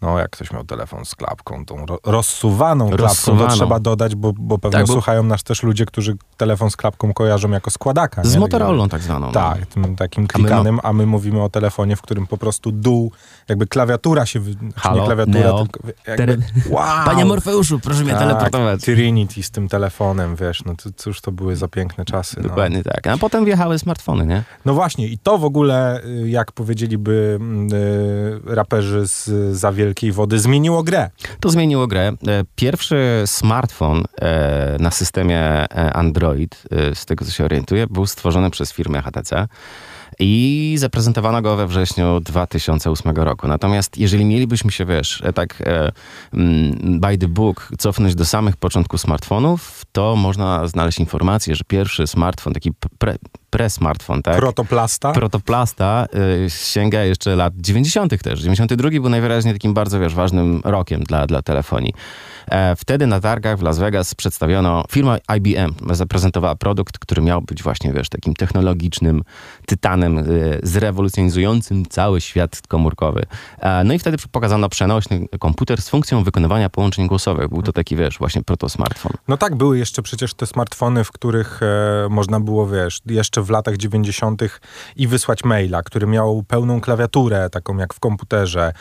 no 0.03 0.19
jak 0.19 0.31
ktoś 0.31 0.53
miał 0.53 0.65
telefon 0.65 1.05
z 1.05 1.15
klapką, 1.15 1.65
tą 1.67 1.87
ro- 1.87 1.99
rozsuwaną 2.05 2.87
klapką, 2.89 3.05
Rozsuwaną. 3.07 3.49
to 3.51 3.55
trzeba 3.57 3.81
dodać, 3.81 4.15
bo, 4.15 4.33
bo 4.39 4.59
pewnie 4.59 4.79
Tak, 4.79 4.87
bo- 4.87 4.93
słuchają 4.93 5.23
nas 5.23 5.43
też 5.43 5.63
ludzie, 5.63 5.87
którzy 5.87 6.17
telefon 6.37 6.71
z 6.71 6.77
klapką 6.77 7.13
kojarzą 7.13 7.51
jako 7.51 7.71
składaka. 7.71 8.25
Z 8.25 8.35
nie? 8.35 8.41
Motorola 8.41 8.89
tak 8.89 9.03
zwaną. 9.03 9.27
no. 9.27 9.33
Tak, 9.33 9.67
tym 9.67 9.97
takim 9.97 10.27
klikanym, 10.27 10.81
a 10.83 10.93
my 10.93 11.07
mówimy 11.07 11.43
o 11.43 11.49
telefonie, 11.49 11.97
w 11.97 12.03
którym 12.03 12.27
po 12.27 12.37
prostu 12.37 12.73
dół, 12.73 13.13
jakby 13.49 13.67
klawiatura 13.67 14.27
się, 14.27 14.41
Halo, 14.77 15.01
nie 15.01 15.07
klawiatura, 15.07 15.41
Neo. 15.41 15.59
tylko 15.63 15.81
jakby, 16.07 16.39
wow! 16.71 17.05
Panie 17.05 17.25
Morfeuszu, 17.25 17.81
proszę 17.81 18.03
mnie 18.03 18.13
Tak, 18.13 18.21
teleportować. 18.21 18.81
Trinity 18.81 19.43
z 19.43 19.51
tym 19.51 19.69
telefonem, 19.69 20.37
wiesz, 20.37 20.65
no 20.65 20.75
to, 20.83 20.91
cóż 20.97 21.21
to 21.21 21.33
były 21.33 21.57
za 21.57 21.69
piękne 21.69 22.05
czasy. 22.05 22.37
No. 22.37 22.49
Dokładnie 22.49 22.83
tak. 22.83 23.07
A 23.07 23.17
potem 23.19 23.45
wjechały 23.45 23.79
smartfony, 23.79 24.27
nie? 24.27 24.43
no 24.65 24.75
właśnie, 24.75 25.09
i 25.09 25.19
to 25.19 25.39
w 25.39 25.45
ogóle, 25.45 26.05
y, 26.05 26.29
jak 26.29 26.53
powiedzieliby 26.53 27.37
mm, 27.41 27.69
y, 27.73 28.41
raperzy 28.47 29.07
z 29.07 29.31
Za 29.57 29.73
Wielkiej 29.75 30.13
Wody, 30.13 30.39
zmieniło 30.39 30.83
grę. 30.83 31.11
To 31.41 31.51
zmieniło 31.51 31.87
grę. 31.87 32.13
E, 32.29 32.45
Pierwszy 32.57 33.23
smartfon 33.27 34.05
e, 34.21 34.77
na 34.81 34.91
systemie 34.91 35.41
e, 35.41 35.93
Android, 35.93 36.63
z 36.95 37.07
tego 37.07 37.25
co 37.25 37.31
się 37.31 37.45
orientuję, 37.45 37.87
był 37.87 38.07
stworzony 38.07 38.51
przez 38.51 38.73
firmę 38.73 39.03
HTC 39.03 39.49
i 40.19 40.75
zaprezentowano 40.79 41.43
go 41.43 41.57
we 41.57 41.67
wrześniu 41.67 42.21
2008 42.21 43.17
roku. 43.17 43.49
Natomiast 43.49 43.99
jeżeli 43.99 44.25
mielibyśmy 44.25 44.71
się, 44.73 44.85
wiesz, 44.85 45.23
tak 45.35 45.63
e, 45.67 45.93
mm, 46.33 47.01
by 47.01 47.19
the 47.19 47.29
book 47.29 47.69
cofnąć 47.79 48.15
do 48.15 48.25
samych 48.25 48.57
początków 48.57 49.01
smartfonów, 49.01 49.85
to 49.93 50.17
można 50.17 50.69
znaleźć 50.69 50.99
informację, 50.99 51.57
że 51.57 51.65
pierwszy 51.67 52.07
smartfon, 52.07 52.53
taki 52.53 52.73
pre, 52.99 53.17
pre-smartfon, 53.55 54.23
tak? 54.23 54.37
Protoplasta. 54.37 55.13
Protoplasta 55.13 56.07
y, 56.47 56.51
sięga 56.51 57.03
jeszcze 57.03 57.37
lat 57.37 57.53
90. 57.57 58.23
też. 58.23 58.41
92 58.41 58.91
był 58.91 59.09
najwyraźniej 59.09 59.55
takim 59.55 59.75
bardzo 59.75 60.01
wiesz, 60.01 60.15
ważnym 60.15 60.61
rokiem 60.65 61.03
dla, 61.03 61.27
dla 61.27 61.43
telefonii. 61.43 61.95
E, 62.51 62.77
wtedy 62.77 63.07
na 63.07 63.21
targach 63.21 63.59
w 63.59 63.63
Las 63.63 63.79
Vegas 63.79 64.15
przedstawiono, 64.15 64.85
firma 64.91 65.19
IBM 65.37 65.75
zaprezentowała 65.91 66.55
produkt, 66.55 66.99
który 66.99 67.23
miał 67.23 67.43
być 67.43 67.63
właśnie, 67.63 67.93
wiesz, 67.93 68.09
takim 68.09 68.35
technologicznym 68.35 69.23
tytanem 69.67 70.19
y, 70.19 70.61
zrewolucjonizującym 70.63 71.87
cały 71.87 72.21
świat 72.21 72.63
komórkowy. 72.69 73.27
E, 73.59 73.85
no 73.85 73.95
i 73.95 73.99
wtedy 73.99 74.17
pokazano 74.33 74.69
przenośny 74.69 75.27
komputer 75.41 75.83
z 75.83 75.89
funkcją 75.89 76.25
wykonywania 76.25 76.71
połączeń 76.71 77.07
głosowych. 77.07 77.49
Był 77.49 77.63
to 77.63 77.73
taki, 77.73 77.97
wiesz, 77.97 78.19
właśnie 78.19 78.43
protosmartfon. 78.43 79.13
No 79.29 79.37
tak, 79.37 79.55
były 79.55 79.79
jeszcze 79.79 80.03
przecież 80.03 80.35
te 80.35 80.47
smartfony, 80.47 81.05
w 81.05 81.13
których 81.13 81.61
e, 81.63 82.09
można 82.11 82.41
było, 82.41 82.69
wiesz, 82.69 83.01
jeszcze 83.07 83.43
w 83.45 83.51
latach 83.51 83.77
90. 83.77 84.43
i 84.97 85.09
wysłać 85.09 85.45
maila, 85.45 85.83
który 85.83 86.07
miał 86.07 86.43
pełną 86.43 86.81
klawiaturę, 86.81 87.51
taką 87.51 87.77
jak 87.77 87.95
w 87.95 88.01
komputerze. 88.01 88.73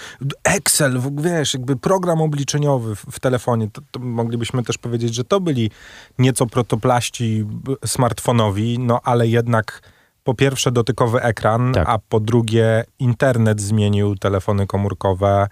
Excel, 0.44 1.01
wiesz, 1.18 1.54
jakby 1.54 1.75
program 1.75 2.21
obliczeniowy 2.21 2.95
w, 2.95 3.06
w 3.12 3.19
telefonie. 3.19 3.69
To, 3.71 3.81
to 3.92 4.00
moglibyśmy 4.00 4.63
też 4.63 4.77
powiedzieć, 4.77 5.15
że 5.15 5.24
to 5.24 5.39
byli 5.39 5.71
nieco 6.19 6.45
protoplaści 6.45 7.45
smartfonowi, 7.86 8.80
no 8.80 9.01
ale 9.04 9.27
jednak 9.27 9.81
po 10.24 10.33
pierwsze 10.33 10.71
dotykowy 10.71 11.21
ekran, 11.21 11.74
Tak. 11.74 11.89
a 11.89 12.00
po 12.10 12.19
drugie 12.19 12.83
internet 13.00 13.62
zmienił 13.62 14.15
telefony 14.15 14.68
komórkowe. 14.68 15.48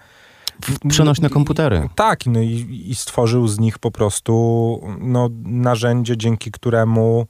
Przenośne 0.90 1.30
komputery. 1.30 1.90
Tak, 1.96 2.26
no 2.26 2.40
i, 2.40 2.86
i 2.90 2.96
stworzył 2.96 3.48
z 3.48 3.60
nich 3.60 3.80
po 3.80 3.92
prostu 3.92 4.82
no, 5.00 5.30
narzędzie, 5.44 6.18
dzięki 6.18 6.52
któremu 6.52 7.28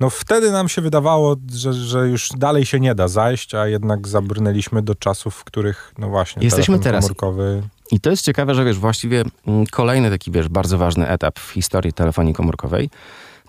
no 0.00 0.10
wtedy 0.10 0.50
nam 0.50 0.68
się 0.68 0.82
wydawało, 0.82 1.36
że, 1.52 1.72
że 1.72 2.08
już 2.08 2.28
dalej 2.28 2.66
się 2.66 2.80
nie 2.80 2.94
da 2.94 3.08
zajść, 3.08 3.54
a 3.54 3.66
jednak 3.66 4.08
zabrnęliśmy 4.08 4.82
do 4.82 4.94
czasów, 4.94 5.34
w 5.34 5.44
których 5.44 5.94
no 5.98 6.08
właśnie 6.08 6.42
Jesteśmy 6.42 6.78
teraz. 6.78 7.04
komórkowy... 7.04 7.62
I 7.90 8.00
to 8.00 8.10
jest 8.10 8.24
ciekawe, 8.24 8.54
że 8.54 8.64
wiesz, 8.64 8.78
właściwie 8.78 9.24
mm, 9.46 9.66
kolejny 9.66 10.10
taki, 10.10 10.30
wiesz, 10.30 10.48
bardzo 10.48 10.78
ważny 10.78 11.08
etap 11.08 11.38
w 11.38 11.50
historii 11.50 11.92
telefonii 11.92 12.34
komórkowej, 12.34 12.90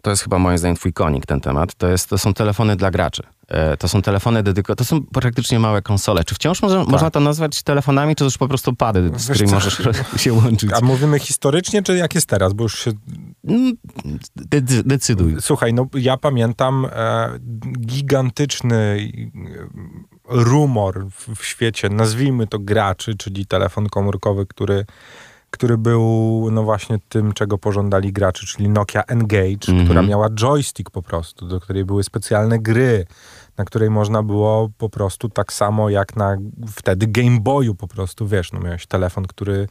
to 0.02 0.10
jest 0.10 0.24
chyba 0.24 0.40
moim 0.40 0.58
zdaniem 0.58 0.76
twój 0.76 0.94
konik 0.94 1.26
ten 1.26 1.42
temat, 1.42 1.76
to, 1.76 1.88
jest, 1.88 2.10
to 2.10 2.18
są 2.18 2.34
telefony 2.34 2.76
dla 2.76 2.92
graczy. 2.92 3.24
E, 3.50 3.78
To 3.78 3.88
są 3.88 4.02
telefony 4.02 4.44
dedykowane, 4.44 4.76
to 4.76 4.86
są 4.86 5.04
praktycznie 5.06 5.60
małe 5.60 5.82
konsole. 5.82 6.24
Czy 6.24 6.36
wciąż 6.36 6.62
może, 6.62 6.84
można 6.84 7.12
to 7.12 7.20
nazwać 7.20 7.64
telefonami, 7.64 8.16
czy 8.16 8.24
też 8.24 8.38
po 8.38 8.48
prostu 8.48 8.76
pady, 8.76 9.08
z 9.08 9.12
Wiesz 9.12 9.24
którymi 9.38 9.52
możesz 9.54 9.82
się 10.24 10.34
łączyć? 10.34 10.70
A 10.74 10.82
mówimy 10.82 11.20
historycznie, 11.20 11.84
czy 11.84 11.98
jak 11.98 12.16
jest 12.16 12.28
teraz? 12.28 12.54
Bo 12.54 12.64
już 12.64 12.80
się... 12.80 12.92
Mm, 13.48 13.74
de- 14.36 14.84
Decyduj. 14.84 15.36
Słuchaj, 15.40 15.74
no 15.74 15.88
ja 15.94 16.18
pamiętam 16.18 16.86
e, 16.92 17.30
gigantyczny 17.80 18.76
e, 20.36 20.44
rumor 20.44 21.06
w, 21.12 21.36
w 21.36 21.46
świecie, 21.46 21.90
nazwijmy 21.90 22.48
to 22.48 22.60
graczy, 22.60 23.16
czyli 23.16 23.46
telefon 23.46 23.90
komórkowy, 23.90 24.46
który 24.46 24.86
który 25.52 25.78
był 25.78 26.48
no 26.52 26.64
właśnie 26.64 26.98
tym, 27.10 27.34
czego 27.34 27.58
pożądali 27.58 28.14
gracze, 28.14 28.48
czyli 28.48 28.70
Nokia 28.70 29.04
Engage, 29.04 29.68
Mhm. 29.70 29.86
która 29.86 30.02
miała 30.02 30.30
joystick 30.30 30.90
po 30.90 31.02
prostu, 31.02 31.48
do 31.48 31.60
której 31.60 31.86
były 31.86 32.04
specjalne 32.04 32.60
gry, 32.60 33.06
na 33.60 33.66
której 33.66 33.90
można 33.90 34.24
było 34.24 34.70
po 34.78 34.90
prostu 34.90 35.30
tak 35.30 35.54
samo 35.54 35.90
jak 35.90 36.16
na 36.16 36.38
wtedy 36.68 37.08
Game 37.08 37.40
Boyu 37.40 37.76
po 37.76 37.88
prostu, 37.88 38.28
wiesz, 38.28 38.52
no 38.52 38.60
miałeś 38.60 38.86
telefon, 38.86 39.26
który 39.26 39.68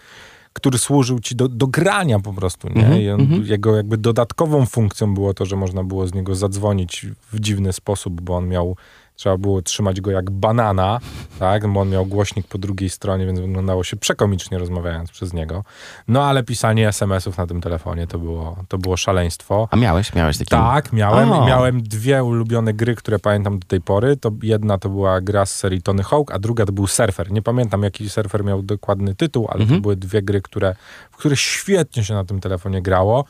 który 0.52 0.78
służył 0.78 1.18
ci 1.20 1.36
do, 1.36 1.48
do 1.48 1.66
grania 1.66 2.18
po 2.18 2.32
prostu, 2.32 2.68
nie? 2.68 2.84
Mhm, 2.84 3.02
I 3.02 3.10
on, 3.10 3.20
mhm. 3.20 3.46
Jego 3.46 3.76
jakby 3.76 3.98
dodatkową 3.98 4.66
funkcją 4.66 5.14
było 5.14 5.34
to, 5.34 5.46
że 5.46 5.56
można 5.56 5.84
było 5.84 6.06
z 6.06 6.14
niego 6.14 6.34
zadzwonić 6.34 7.06
w 7.32 7.40
dziwny 7.40 7.72
sposób, 7.72 8.20
bo 8.20 8.36
on 8.36 8.48
miał, 8.48 8.76
trzeba 9.18 9.36
było 9.36 9.62
trzymać 9.62 10.00
go 10.00 10.10
jak 10.10 10.30
banana, 10.30 11.00
tak? 11.38 11.66
Bo 11.72 11.80
on 11.80 11.88
miał 11.90 12.06
głośnik 12.06 12.46
po 12.46 12.58
drugiej 12.58 12.90
stronie, 12.90 13.26
więc 13.26 13.40
wyglądało 13.40 13.84
się 13.84 13.96
przekomicznie 13.96 14.58
rozmawiając 14.58 15.10
przez 15.10 15.32
niego. 15.32 15.64
No 16.08 16.24
ale 16.24 16.42
pisanie 16.42 16.88
SMS-ów 16.88 17.38
na 17.38 17.46
tym 17.46 17.60
telefonie 17.60 18.06
to 18.06 18.18
było, 18.18 18.56
to 18.68 18.78
było 18.78 18.96
szaleństwo. 18.96 19.68
A 19.70 19.76
miałeś? 19.76 20.14
Miałeś 20.14 20.38
taki? 20.38 20.50
Tak, 20.50 20.92
miałem. 20.92 21.32
O. 21.32 21.46
Miałem 21.46 21.82
dwie 21.82 22.24
ulubione 22.24 22.74
gry, 22.74 22.94
które 22.94 23.18
pamiętam 23.18 23.58
do 23.58 23.66
tej 23.66 23.80
pory. 23.80 24.16
To 24.16 24.30
jedna 24.42 24.78
to 24.78 24.88
była 24.88 25.20
gra 25.20 25.46
z 25.46 25.54
serii 25.56 25.82
Tony 25.82 26.02
Hawk, 26.02 26.30
a 26.32 26.38
druga 26.38 26.66
to 26.66 26.72
był 26.72 26.86
Surfer. 26.86 27.30
Nie 27.32 27.42
pamiętam, 27.42 27.82
jaki 27.82 28.10
Surfer 28.10 28.44
miał 28.44 28.62
dokładny 28.62 29.14
tytuł, 29.14 29.46
ale 29.50 29.60
Mhm. 29.60 29.78
to 29.80 29.82
były 29.82 29.96
dwie 29.96 30.22
gry, 30.22 30.40
które, 30.42 30.74
w 31.10 31.16
które 31.16 31.36
świetnie 31.36 32.04
się 32.04 32.14
na 32.14 32.24
tym 32.24 32.40
telefonie 32.40 32.82
grało. 32.82 33.24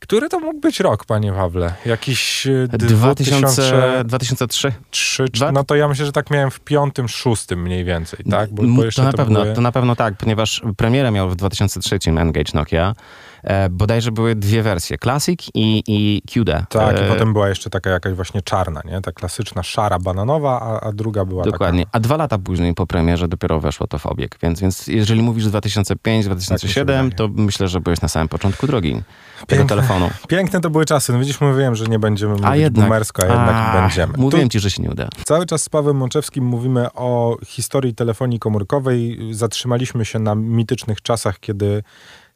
Który 0.00 0.28
to 0.28 0.40
mógł 0.40 0.60
być 0.60 0.80
rok, 0.80 1.04
panie 1.04 1.32
Pawle? 1.32 1.74
Jakiś 1.86 2.46
e, 2.46 2.68
2000, 2.68 4.04
2003. 4.04 4.04
2003? 4.04 5.24
Dwa- 5.24 5.52
No 5.52 5.64
to 5.64 5.74
ja 5.74 5.88
myślę, 5.88 6.06
że 6.06 6.12
tak 6.12 6.30
miałem 6.30 6.50
w 6.50 6.60
piątym, 6.60 7.08
szóstym 7.08 7.62
mniej 7.62 7.84
więcej, 7.84 8.24
tak? 8.30 8.50
Bo, 8.50 8.62
bo 8.62 8.82
to, 8.96 9.02
na 9.02 9.12
pewno, 9.12 9.42
były... 9.42 9.54
to 9.54 9.60
na 9.60 9.72
pewno 9.72 9.96
tak, 9.96 10.16
ponieważ 10.16 10.62
premierę 10.76 11.10
miał 11.10 11.30
w 11.30 11.36
2003 11.36 11.98
Engage 12.06 12.52
Nokia. 12.54 12.94
E, 13.42 13.68
bodajże 13.70 14.12
były 14.12 14.34
dwie 14.34 14.62
wersje, 14.62 14.98
Classic 14.98 15.48
i, 15.54 15.82
i 15.86 16.22
QD. 16.32 16.64
Tak, 16.68 16.98
e, 16.98 17.06
i 17.06 17.08
potem 17.08 17.32
była 17.32 17.48
jeszcze 17.48 17.70
taka 17.70 17.90
jakaś 17.90 18.12
właśnie 18.14 18.42
czarna, 18.42 18.80
nie? 18.84 19.00
Ta 19.00 19.12
klasyczna 19.12 19.62
szara 19.62 19.98
bananowa, 19.98 20.60
a, 20.60 20.80
a 20.80 20.92
druga 20.92 21.24
była 21.24 21.44
Dokładnie. 21.44 21.84
taka... 21.84 21.96
A 21.96 22.00
dwa 22.00 22.16
lata 22.16 22.38
później 22.38 22.74
po 22.74 22.86
premierze 22.86 23.28
dopiero 23.28 23.60
weszło 23.60 23.86
to 23.86 23.98
w 23.98 24.06
obieg. 24.06 24.38
Więc, 24.42 24.60
więc 24.60 24.86
jeżeli 24.86 25.22
mówisz 25.22 25.44
2005-2007, 25.44 26.74
wydaje. 26.74 27.10
to 27.10 27.28
myślę, 27.28 27.68
że 27.68 27.80
byłeś 27.80 28.00
na 28.00 28.08
samym 28.08 28.28
początku 28.28 28.66
drogi 28.66 29.02
Piękne. 29.48 29.66
telefonu. 29.66 30.10
Piękne 30.28 30.60
to 30.60 30.70
były 30.70 30.84
czasy. 30.84 31.12
No 31.12 31.18
widzisz, 31.18 31.40
mówiłem, 31.40 31.74
że 31.74 31.84
nie 31.86 31.98
będziemy 31.98 32.32
mówić 32.32 32.46
A 32.46 32.56
jednak. 32.56 32.84
boomersko, 32.88 33.22
a 33.22 33.26
jednak 33.26 33.54
A, 33.56 33.80
będziemy. 33.80 34.12
Mówiłem 34.16 34.48
ci, 34.50 34.60
że 34.60 34.70
się 34.70 34.82
nie 34.82 34.90
uda. 34.90 35.08
Cały 35.24 35.46
czas 35.46 35.62
z 35.62 35.68
Pawłem 35.68 35.96
Mączewskim 35.96 36.44
mówimy 36.44 36.92
o 36.92 37.36
historii 37.46 37.94
telefonii 37.94 38.38
komórkowej. 38.38 39.18
Zatrzymaliśmy 39.30 40.04
się 40.04 40.18
na 40.18 40.34
mitycznych 40.34 41.02
czasach, 41.02 41.40
kiedy 41.40 41.82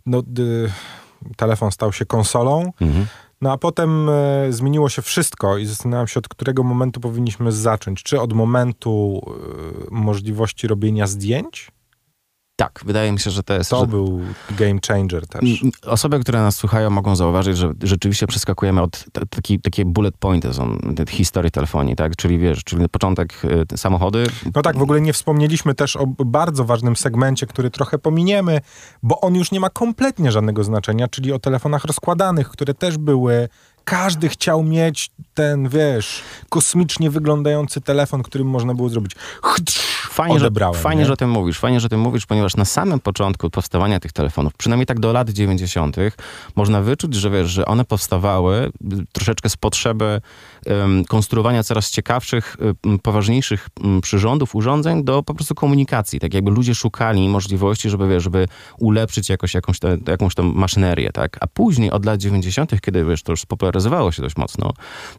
no, 0.06 0.22
d- 0.22 0.42
telefon 1.36 1.70
stał 1.70 1.92
się 1.92 2.06
konsolą. 2.06 2.72
Mhm. 2.80 3.06
No 3.40 3.52
a 3.52 3.58
potem 3.58 4.08
e, 4.08 4.52
zmieniło 4.52 4.88
się 4.88 5.02
wszystko 5.02 5.58
i 5.58 5.66
zastanawiam 5.66 6.08
się, 6.08 6.18
od 6.18 6.28
którego 6.28 6.62
momentu 6.62 7.00
powinniśmy 7.00 7.52
zacząć. 7.52 8.02
Czy 8.02 8.20
od 8.20 8.32
momentu 8.32 9.20
e, 9.26 9.30
możliwości 9.90 10.66
robienia 10.66 11.06
zdjęć? 11.06 11.70
Tak, 12.56 12.80
wydaje 12.84 13.12
mi 13.12 13.20
się, 13.20 13.30
że 13.30 13.42
to 13.42 13.54
jest... 13.54 13.70
To 13.70 13.80
że... 13.80 13.86
był 13.86 14.20
game 14.50 14.78
changer 14.88 15.26
też. 15.26 15.42
Mm, 15.42 15.72
Osoby, 15.86 16.20
które 16.20 16.40
nas 16.40 16.56
słuchają, 16.56 16.90
mogą 16.90 17.16
zauważyć, 17.16 17.56
że 17.56 17.72
rzeczywiście 17.82 18.26
przeskakujemy 18.26 18.82
od 18.82 19.04
taki, 19.30 19.60
takie 19.60 19.84
bullet 19.84 20.16
pointy 20.16 20.54
są 20.54 20.78
historii 21.08 21.50
telefonii, 21.50 21.96
tak? 21.96 22.16
Czyli 22.16 22.38
wiesz, 22.38 22.64
czyli 22.64 22.88
początek 22.88 23.42
y, 23.74 23.78
samochody. 23.78 24.26
No 24.54 24.62
tak, 24.62 24.78
w 24.78 24.82
ogóle 24.82 25.00
nie 25.00 25.12
wspomnieliśmy 25.12 25.74
też 25.74 25.96
o 25.96 26.06
bardzo 26.06 26.64
ważnym 26.64 26.96
segmencie, 26.96 27.46
który 27.46 27.70
trochę 27.70 27.98
pominiemy, 27.98 28.60
bo 29.02 29.20
on 29.20 29.34
już 29.34 29.52
nie 29.52 29.60
ma 29.60 29.70
kompletnie 29.70 30.32
żadnego 30.32 30.64
znaczenia, 30.64 31.08
czyli 31.08 31.32
o 31.32 31.38
telefonach 31.38 31.84
rozkładanych, 31.84 32.48
które 32.48 32.74
też 32.74 32.98
były. 32.98 33.48
Każdy 33.84 34.28
chciał 34.28 34.62
mieć 34.62 35.10
ten, 35.34 35.68
wiesz, 35.68 36.22
kosmicznie 36.48 37.10
wyglądający 37.10 37.80
telefon, 37.80 38.22
którym 38.22 38.48
można 38.48 38.74
było 38.74 38.88
zrobić. 38.88 39.12
Fajnie, 40.14 40.40
że, 40.40 40.50
fajnie 40.74 41.00
nie? 41.00 41.06
że 41.06 41.12
o 41.12 41.16
tym 41.16 41.30
mówisz. 41.30 41.58
Fajnie, 41.58 41.80
że 41.80 41.86
o 41.86 41.88
tym 41.88 42.00
mówisz, 42.00 42.26
ponieważ 42.26 42.56
na 42.56 42.64
samym 42.64 43.00
początku 43.00 43.50
powstawania 43.50 44.00
tych 44.00 44.12
telefonów, 44.12 44.54
przynajmniej 44.54 44.86
tak 44.86 45.00
do 45.00 45.12
lat 45.12 45.30
90., 45.30 45.96
można 46.56 46.82
wyczuć, 46.82 47.14
że 47.14 47.30
wiesz, 47.30 47.50
że 47.50 47.66
one 47.66 47.84
powstawały 47.84 48.56
y, 48.66 48.70
troszeczkę 49.12 49.48
z 49.48 49.56
potrzeby 49.56 50.20
em, 50.66 51.04
konstruowania 51.04 51.62
coraz 51.62 51.90
ciekawszych, 51.90 52.56
y, 52.94 52.98
poważniejszych 52.98 53.68
mm, 53.84 54.00
przyrządów, 54.00 54.54
urządzeń 54.54 55.04
do 55.04 55.22
po 55.22 55.34
prostu 55.34 55.54
komunikacji. 55.54 56.20
Tak 56.20 56.34
jakby 56.34 56.50
ludzie 56.50 56.74
szukali 56.74 57.28
możliwości, 57.28 57.90
żeby, 57.90 58.08
wiesz, 58.08 58.22
żeby 58.22 58.48
ulepszyć 58.78 59.28
jakoś, 59.28 59.54
jakąś, 59.54 59.78
te, 59.78 59.98
jakąś 60.08 60.34
tą 60.34 60.42
maszynerię, 60.42 61.12
tak? 61.12 61.36
A 61.40 61.46
później 61.46 61.90
od 61.90 62.04
lat 62.04 62.20
90., 62.20 62.80
kiedy 62.80 63.04
wiesz, 63.04 63.22
to 63.22 63.32
już 63.32 63.40
spopularyzowało 63.40 64.12
się 64.12 64.22
dość 64.22 64.36
mocno, 64.36 64.72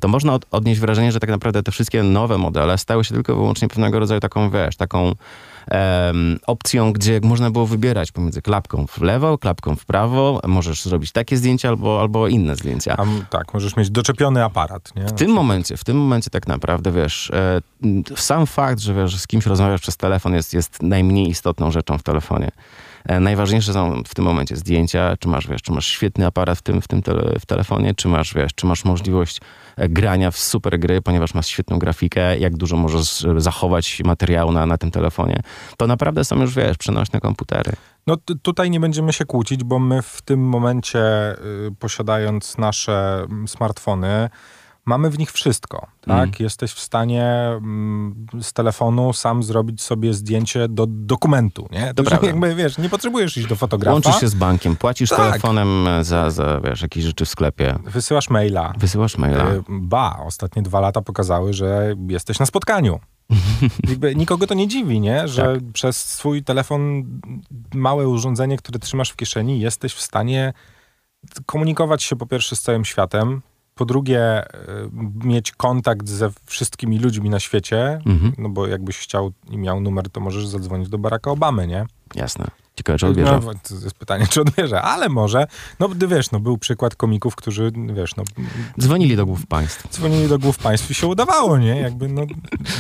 to 0.06 0.10
można 0.10 0.34
od, 0.34 0.46
odnieść 0.52 0.80
wrażenie, 0.80 1.12
że 1.12 1.20
tak 1.20 1.30
naprawdę 1.30 1.64
te 1.64 1.72
wszystkie 1.72 2.04
nowe 2.04 2.38
modele 2.38 2.78
stały 2.78 3.04
się 3.04 3.14
tylko 3.14 3.36
wyłącznie 3.36 3.68
pewnego 3.68 4.00
rodzaju 4.00 4.22
taką, 4.22 4.50
wiesz, 4.50 4.76
taką 4.76 5.16
em, 5.68 6.40
opcją, 6.48 6.94
gdzie 6.94 7.20
można 7.24 7.52
było 7.52 7.68
wybierać 7.68 8.12
pomiędzy 8.12 8.42
klapką 8.42 8.88
w 8.88 9.02
lewo, 9.02 9.38
klapką 9.38 9.76
w 9.76 9.86
prawo, 9.86 10.42
możesz 10.48 10.84
zrobić 10.84 11.12
takie 11.12 11.38
zdjęcia 11.38 11.70
albo, 11.70 12.02
albo 12.02 12.28
inne 12.28 12.56
zdjęcia. 12.56 12.98
A, 12.98 13.06
tak, 13.30 13.54
możesz 13.54 13.76
mieć 13.76 13.90
doczepiony 13.90 14.44
aparat, 14.44 14.96
nie? 14.96 15.06
W 15.06 15.12
tym 15.12 15.32
momencie, 15.32 15.78
w 15.78 15.84
tym 15.84 15.98
momencie 15.98 16.30
tak 16.30 16.48
naprawdę, 16.48 16.92
wiesz, 16.92 17.32
e, 17.32 17.62
sam 18.16 18.46
fakt, 18.46 18.80
że 18.80 18.94
wiesz, 18.94 19.18
z 19.18 19.28
kimś 19.28 19.46
rozmawiasz 19.46 19.82
przez 19.82 19.98
telefon 19.98 20.34
jest, 20.34 20.54
jest 20.54 20.84
najmniej 20.84 21.30
istotną 21.30 21.72
rzeczą 21.72 21.98
w 21.98 22.04
telefonie. 22.04 22.52
E, 23.06 23.20
Najważniejsze 23.20 23.74
są 23.74 24.04
w 24.08 24.16
tym 24.16 24.26
momencie 24.26 24.56
zdjęcia, 24.56 25.18
czy 25.20 25.28
masz, 25.28 25.48
wiesz, 25.48 25.62
czy 25.62 25.72
masz 25.72 25.88
świetny 25.88 26.26
aparat 26.26 26.58
w 26.58 26.62
tym, 26.62 26.82
w 26.82 26.88
tym 26.88 27.02
tele, 27.02 27.40
w 27.40 27.46
telefonie, 27.46 27.94
czy 27.94 28.08
masz, 28.08 28.34
wiesz, 28.34 28.52
czy 28.56 28.66
masz 28.66 28.86
możliwość 28.86 29.42
e, 29.78 29.90
grania 29.90 30.32
w 30.32 30.38
super 30.38 30.80
gry, 30.80 31.02
ponieważ 31.02 31.34
masz 31.34 31.48
świetną 31.48 31.80
grafikę, 31.80 32.40
jak 32.40 32.58
dużo 32.58 32.78
możesz 32.78 33.26
zachować 33.38 34.02
materiału 34.06 34.52
na, 34.52 34.66
na 34.66 34.78
tym 34.78 34.92
telefonie. 34.92 35.42
To 35.78 35.88
naprawdę 35.88 36.24
są 36.24 36.42
już, 36.42 36.56
wiesz, 36.56 36.78
przenośne 36.78 37.20
komputery. 37.20 37.72
No 38.08 38.18
tutaj 38.42 38.70
nie 38.70 38.80
będziemy 38.80 39.14
się 39.14 39.26
kłócić, 39.26 39.64
bo 39.64 39.80
my 39.80 40.02
w 40.02 40.22
tym 40.22 40.40
momencie, 40.40 41.32
y, 41.68 41.72
posiadając 41.80 42.58
nasze 42.58 43.26
mm, 43.30 43.48
smartfony, 43.48 44.30
mamy 44.86 45.10
w 45.10 45.20
nich 45.20 45.32
wszystko. 45.32 45.78
Tak? 46.02 46.10
Mhm. 46.10 46.32
Jesteś 46.40 46.74
w 46.74 46.80
stanie 46.80 47.26
mm, 47.58 48.26
z 48.42 48.54
telefonu 48.54 49.14
sam 49.14 49.44
zrobić 49.44 49.82
sobie 49.82 50.14
zdjęcie 50.14 50.68
do 50.68 50.86
dokumentu. 50.90 51.68
Nie? 51.72 51.94
To 51.94 52.04
już 52.04 52.12
jakby, 52.24 52.56
wiesz, 52.56 52.78
nie 52.78 52.90
potrzebujesz 52.90 53.38
iść 53.38 53.48
do 53.48 53.56
fotografa. 53.56 53.94
Łączysz 53.94 54.20
się 54.20 54.28
z 54.28 54.36
bankiem, 54.36 54.76
płacisz 54.76 55.10
Tak. 55.10 55.18
telefonem 55.20 55.86
za, 56.02 56.30
za, 56.30 56.60
wiesz, 56.64 56.82
jakieś 56.82 57.04
rzeczy 57.04 57.26
w 57.26 57.30
sklepie, 57.30 57.76
Wysyłasz 57.84 58.30
maila. 58.30 58.74
wysyłasz 58.78 59.18
maila. 59.18 59.52
Y, 59.52 59.64
Ba, 59.70 60.20
ostatnie 60.26 60.62
dwa 60.62 60.80
lata 60.80 61.02
pokazały, 61.02 61.54
że 61.54 61.96
jesteś 62.10 62.40
na 62.40 62.46
spotkaniu. 62.46 63.00
Jakby 63.90 64.16
nikogo 64.16 64.48
to 64.48 64.54
nie 64.54 64.68
dziwi, 64.68 65.00
nie? 65.00 65.28
Że 65.28 65.42
Tak. 65.42 65.64
przez 65.74 65.98
swój 66.06 66.44
telefon, 66.44 67.04
małe 67.74 68.08
urządzenie, 68.08 68.58
które 68.58 68.80
trzymasz 68.80 69.10
w 69.10 69.16
kieszeni, 69.16 69.60
jesteś 69.60 69.94
w 69.94 70.02
stanie 70.02 70.54
komunikować 71.46 72.04
się 72.04 72.16
po 72.16 72.26
pierwsze 72.26 72.56
z 72.56 72.62
całym 72.62 72.86
światem, 72.86 73.42
po 73.76 73.86
drugie 73.86 74.44
y, 74.54 74.90
mieć 75.24 75.52
kontakt 75.52 76.10
ze 76.10 76.32
wszystkimi 76.46 77.00
ludźmi 77.00 77.30
na 77.30 77.40
świecie, 77.40 78.00
Mhm. 78.06 78.34
no 78.38 78.50
bo 78.50 78.68
jakbyś 78.68 78.98
chciał 78.98 79.32
i 79.50 79.58
miał 79.58 79.82
numer, 79.82 80.10
to 80.10 80.20
możesz 80.20 80.48
zadzwonić 80.48 80.90
do 80.90 80.98
Baracka 80.98 81.32
Obamy, 81.32 81.68
nie? 81.68 81.86
Jasne. 82.16 82.46
Ciekawe, 82.76 83.00
czy 83.00 83.08
odbierze. 83.08 83.40
No, 83.46 83.52
to 83.70 83.76
jest 83.84 83.96
pytanie, 83.98 84.28
czy 84.30 84.42
odbierze, 84.42 84.82
ale 84.82 85.10
może. 85.10 85.48
No 85.80 85.90
ty 86.00 86.08
wiesz, 86.08 86.32
no 86.32 86.40
był 86.40 86.58
przykład 86.58 86.96
komików, 86.96 87.36
którzy, 87.36 87.72
wiesz, 87.94 88.16
no 88.16 88.24
Dzwonili 88.80 89.16
do 89.16 89.26
głów 89.26 89.46
państw. 89.48 89.90
dzwonili 89.94 90.28
do 90.28 90.40
głów 90.40 90.58
państw 90.58 90.92
i 90.92 90.94
się 90.94 91.08
udawało, 91.08 91.58
nie? 91.58 91.80
Jakby, 91.82 92.08
no, 92.08 92.22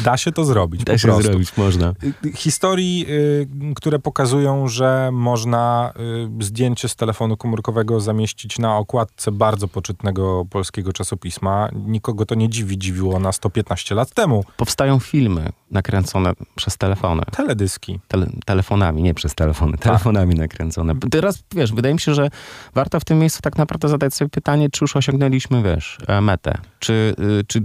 da 0.03 0.17
się 0.17 0.31
to 0.31 0.45
zrobić 0.45 0.83
Da 0.83 0.97
się 0.97 1.07
prostu. 1.07 1.23
zrobić, 1.23 1.57
można. 1.57 1.93
Y, 2.25 2.33
Historii, 2.33 3.05
y, 3.09 3.47
które 3.75 3.99
pokazują, 3.99 4.67
że 4.67 5.09
można 5.13 5.93
y, 6.41 6.43
zdjęcie 6.45 6.89
z 6.89 6.95
telefonu 6.95 7.37
komórkowego 7.37 7.99
zamieścić 7.99 8.59
na 8.59 8.77
okładce 8.77 9.31
bardzo 9.31 9.67
poczytnego 9.67 10.45
polskiego 10.49 10.93
czasopisma. 10.93 11.69
Nikogo 11.73 12.25
to 12.25 12.35
nie 12.35 12.49
dziwi, 12.49 12.77
dziwiło 12.77 13.19
nas 13.19 13.39
to 13.39 13.49
15 13.49 13.95
lat 13.95 14.13
temu. 14.13 14.43
Powstają 14.57 14.99
filmy 14.99 15.49
nakręcone 15.71 16.33
przez 16.55 16.77
telefony. 16.77 17.21
Teledyski. 17.31 17.99
Tele, 18.07 18.27
telefonami, 18.45 19.03
nie 19.03 19.13
przez 19.15 19.35
telefony, 19.35 19.77
telefonami 19.77 20.35
nakręcone. 20.35 20.93
Teraz, 21.11 21.43
wiesz, 21.55 21.73
wydaje 21.73 21.93
mi 21.93 21.99
się, 21.99 22.13
że 22.13 22.29
warto 22.73 22.99
w 22.99 23.05
tym 23.05 23.19
miejscu 23.19 23.41
tak 23.41 23.57
naprawdę 23.57 23.89
zadać 23.89 24.13
sobie 24.13 24.29
pytanie, 24.29 24.69
czy 24.69 24.83
już 24.83 24.95
osiągnęliśmy, 24.95 25.63
wiesz, 25.63 25.97
e, 26.07 26.21
metę. 26.21 26.57
Czy, 26.79 27.15
y, 27.39 27.43
czy 27.47 27.63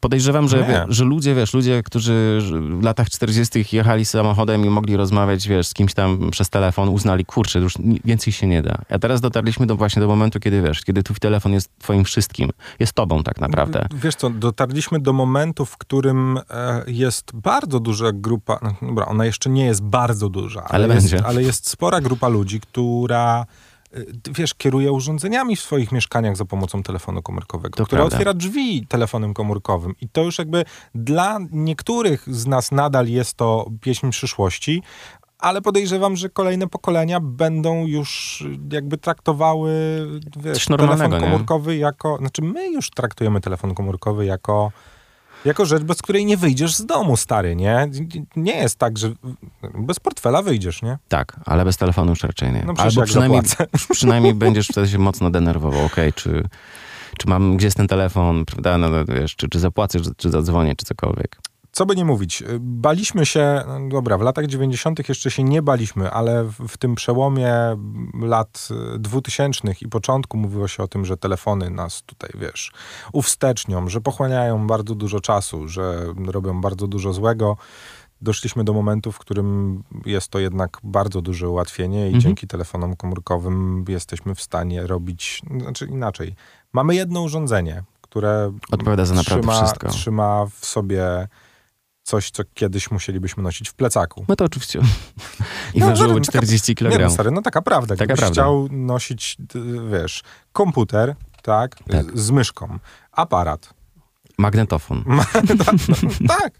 podejrzewam, 0.00 0.48
że, 0.48 0.64
wie, 0.64 0.84
że 0.88 1.04
ludzie, 1.04 1.34
wiesz, 1.34 1.54
ludzie, 1.54 1.82
którzy 1.82 2.38
w 2.80 2.82
latach 2.82 3.10
40. 3.10 3.64
jechali 3.72 4.04
samochodem 4.04 4.66
i 4.66 4.70
mogli 4.70 4.96
rozmawiać, 4.96 5.48
wiesz, 5.48 5.66
z 5.66 5.74
kimś 5.74 5.94
tam 5.94 6.30
przez 6.30 6.50
telefon, 6.50 6.88
uznali, 6.88 7.24
kurczę, 7.24 7.58
już 7.58 7.74
więcej 8.04 8.32
się 8.32 8.46
nie 8.46 8.62
da. 8.62 8.78
A 8.90 8.98
teraz 8.98 9.20
dotarliśmy 9.20 9.66
do 9.66 9.76
właśnie 9.76 10.02
do 10.02 10.08
momentu, 10.08 10.40
kiedy, 10.40 10.62
wiesz, 10.62 10.80
kiedy 10.80 11.02
twój 11.02 11.16
telefon 11.16 11.52
jest 11.52 11.70
twoim 11.78 12.04
wszystkim. 12.04 12.50
Jest 12.78 12.92
tobą 12.92 13.22
tak 13.22 13.40
naprawdę. 13.40 13.86
Wiesz 13.94 14.14
co, 14.14 14.30
dotarliśmy 14.30 15.00
do 15.00 15.12
momentu, 15.12 15.64
w 15.64 15.78
którym 15.78 16.38
e, 16.50 16.84
jest 16.86 17.30
bardzo 17.34 17.80
duża 17.80 18.12
grupa, 18.12 18.58
no 18.62 18.74
dobra, 18.82 19.06
ona 19.06 19.24
jeszcze 19.24 19.50
nie 19.50 19.64
jest 19.64 19.82
bardzo 19.82 20.28
duża, 20.28 20.61
Ale 20.68 20.94
jest, 20.94 21.10
będzie. 21.10 21.26
ale 21.26 21.42
jest 21.42 21.68
spora 21.68 22.00
grupa 22.00 22.28
ludzi, 22.28 22.60
która 22.60 23.46
e, 23.94 24.00
wiesz, 24.30 24.54
kieruje 24.54 24.92
urządzeniami 24.92 25.56
w 25.56 25.60
swoich 25.60 25.92
mieszkaniach 25.92 26.36
za 26.36 26.44
pomocą 26.44 26.82
telefonu 26.82 27.22
komórkowego, 27.22 27.76
To 27.76 27.86
która 27.86 28.00
prawda. 28.00 28.16
otwiera 28.16 28.34
drzwi 28.34 28.86
telefonem 28.86 29.34
komórkowym. 29.34 29.94
I 30.00 30.08
to 30.08 30.22
już 30.22 30.38
jakby 30.38 30.64
dla 30.94 31.38
niektórych 31.50 32.24
z 32.34 32.46
nas 32.46 32.72
nadal 32.72 33.08
jest 33.08 33.34
to 33.34 33.66
pieśń 33.80 34.10
przyszłości, 34.10 34.82
ale 35.38 35.62
podejrzewam, 35.62 36.16
że 36.16 36.28
kolejne 36.28 36.68
pokolenia 36.68 37.20
będą 37.20 37.86
już 37.86 38.44
jakby 38.72 38.98
traktowały 38.98 39.72
wiesz, 40.36 40.66
telefon 40.66 41.10
nie? 41.10 41.20
komórkowy 41.20 41.76
jako... 41.76 42.16
Znaczy 42.16 42.42
my 42.42 42.70
już 42.70 42.90
traktujemy 42.90 43.40
telefon 43.40 43.74
komórkowy 43.74 44.24
jako, 44.24 44.72
jako 45.44 45.66
rzecz, 45.66 45.82
bez 45.82 46.02
której 46.02 46.24
nie 46.24 46.36
wyjdziesz 46.36 46.74
z 46.74 46.86
domu, 46.86 47.16
stary, 47.16 47.56
nie? 47.56 47.88
Nie 48.36 48.54
jest 48.54 48.78
tak, 48.78 48.98
że 48.98 49.12
bez 49.74 50.00
portfela 50.00 50.42
wyjdziesz, 50.42 50.82
nie? 50.82 50.98
Tak, 51.08 51.40
ale 51.44 51.64
bez 51.64 51.76
telefonu 51.76 52.10
już 52.10 52.22
raczej 52.22 52.52
nie. 52.52 52.64
No 52.66 52.74
Albo 52.76 53.02
przynajmniej, 53.02 53.42
przynajmniej 53.90 54.34
będziesz 54.34 54.68
wtedy 54.68 54.88
się 54.88 54.98
mocno 54.98 55.30
denerwował, 55.30 55.84
okej, 55.84 56.12
czy, 56.12 56.48
czy 57.18 57.28
mam, 57.28 57.56
gdzie 57.56 57.66
jest 57.66 57.76
ten 57.76 57.88
telefon, 57.88 58.44
prawda, 58.44 58.78
no, 58.78 58.88
no, 58.88 59.04
wiesz, 59.04 59.36
czy, 59.36 59.48
czy 59.48 59.58
zapłacę, 59.58 60.00
czy, 60.00 60.10
czy 60.16 60.30
zadzwonię, 60.30 60.76
czy 60.76 60.86
cokolwiek. 60.86 61.38
Co 61.72 61.86
by 61.86 61.96
nie 61.96 62.04
mówić, 62.04 62.42
baliśmy 62.60 63.26
się, 63.26 63.62
no 63.66 63.88
dobra, 63.88 64.18
w 64.18 64.20
latach 64.20 64.46
90. 64.46 65.08
jeszcze 65.08 65.30
się 65.30 65.44
nie 65.44 65.62
baliśmy, 65.62 66.10
ale 66.10 66.44
w, 66.44 66.52
w 66.68 66.76
tym 66.76 66.94
przełomie 66.94 67.54
lat 68.22 68.68
2000 68.98 69.60
i 69.80 69.88
początku 69.88 70.36
mówiło 70.36 70.68
się 70.68 70.82
o 70.82 70.88
tym, 70.88 71.04
że 71.04 71.16
telefony 71.16 71.70
nas 71.70 72.02
tutaj, 72.02 72.30
wiesz, 72.34 72.72
uwstecznią, 73.12 73.88
że 73.88 74.00
pochłaniają 74.00 74.66
bardzo 74.66 74.94
dużo 74.94 75.20
czasu, 75.20 75.68
że 75.68 76.06
robią 76.26 76.60
bardzo 76.60 76.86
dużo 76.86 77.12
złego 77.12 77.56
doszliśmy 78.20 78.64
do 78.64 78.72
momentu, 78.72 79.12
w 79.12 79.18
którym 79.18 79.82
jest 80.06 80.28
to 80.28 80.38
jednak 80.38 80.78
bardzo 80.82 81.22
duże 81.22 81.48
ułatwienie 81.48 82.00
i 82.00 82.04
Mhm. 82.06 82.20
dzięki 82.20 82.46
telefonom 82.46 82.96
komórkowym 82.96 83.84
jesteśmy 83.88 84.34
w 84.34 84.42
stanie 84.42 84.86
robić, 84.86 85.42
znaczy 85.60 85.86
inaczej. 85.86 86.34
Mamy 86.72 86.94
jedno 86.94 87.22
urządzenie, 87.22 87.82
które 88.00 88.52
Odpowiada 88.70 89.04
za 89.04 89.14
naprawdę 89.14 89.42
trzyma, 89.48 89.64
wszystko. 89.64 89.88
trzyma 89.88 90.46
w 90.60 90.66
sobie 90.66 91.28
coś, 92.02 92.30
co 92.30 92.42
kiedyś 92.54 92.90
musielibyśmy 92.90 93.42
nosić 93.42 93.68
w 93.68 93.74
plecaku. 93.74 94.24
No 94.28 94.36
to 94.36 94.44
oczywiście. 94.44 94.80
I 95.74 95.80
No, 95.80 95.86
ważyło 95.86 96.08
taka- 96.14 96.20
40 96.24 96.74
Nie 96.80 96.88
no, 96.90 96.96
kg. 96.96 97.10
stary, 97.10 97.30
no 97.30 97.42
taka 97.42 97.62
prawda. 97.62 97.96
Taka 97.96 98.14
prawda. 98.14 98.32
chciał 98.32 98.68
nosić, 98.70 99.36
d- 99.38 99.60
wiesz, 99.90 100.22
komputer, 100.52 101.14
tak, 101.42 101.76
Tak. 101.90 102.18
z 102.18 102.30
myszką, 102.30 102.78
aparat, 103.12 103.74
Magnetofon. 104.38 105.04
tak, 106.28 106.52